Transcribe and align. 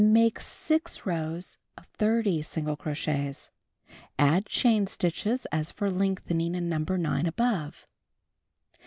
Make 0.03 0.39
6 0.41 1.05
rows 1.05 1.59
of 1.77 1.85
30 1.85 2.41
single 2.41 2.75
crochets. 2.75 3.51
(Add 4.17 4.47
chain 4.47 4.87
stitches 4.87 5.45
as 5.51 5.69
for 5.71 5.91
lengthening 5.91 6.55
in 6.55 6.67
No. 6.69 6.79
9 6.79 7.27
above.) 7.27 7.85